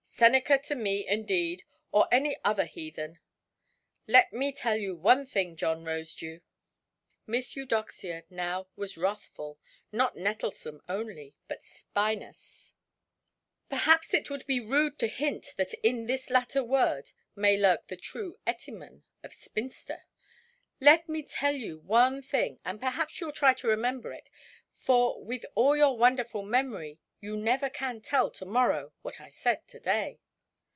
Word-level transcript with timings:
Seneca 0.21 0.59
to 0.59 0.75
me, 0.75 1.03
indeed, 1.07 1.63
or 1.91 2.07
any 2.11 2.37
other 2.45 2.65
heathen! 2.65 3.17
Let 4.05 4.31
me 4.31 4.51
tell 4.53 4.77
you 4.77 4.95
one 4.95 5.25
thing, 5.25 5.55
John 5.55 5.83
Rosedew"—Miss 5.83 7.55
Eudoxia 7.55 8.21
now 8.29 8.67
was 8.75 8.97
wrathful, 8.99 9.57
not 9.91 10.15
nettlesome 10.15 10.79
only, 10.87 11.33
but 11.47 11.63
spinous; 11.63 12.73
perhaps 13.67 14.13
it 14.13 14.29
would 14.29 14.45
be 14.45 14.59
rude 14.59 14.99
to 14.99 15.07
hint 15.07 15.55
that 15.57 15.73
in 15.81 16.05
this 16.05 16.29
latter 16.29 16.63
word 16.63 17.13
may 17.35 17.57
lurk 17.57 17.87
the 17.87 17.97
true 17.97 18.37
etymon 18.45 19.03
of 19.23 19.33
"spinster"—"let 19.33 21.09
me 21.09 21.23
tell 21.23 21.55
you 21.55 21.79
one 21.79 22.21
thing, 22.21 22.59
and 22.63 22.79
perhaps 22.79 23.19
youʼll 23.19 23.33
try 23.33 23.53
to 23.55 23.67
remember 23.67 24.13
it; 24.13 24.29
for, 24.75 25.23
with 25.23 25.47
all 25.55 25.75
your 25.75 25.97
wonderful 25.97 26.43
memory, 26.43 26.99
you 27.23 27.37
never 27.37 27.69
can 27.69 28.01
tell 28.01 28.31
to–morrow 28.31 28.91
what 29.03 29.21
I 29.21 29.29
said 29.29 29.67
to–day". 29.67 30.19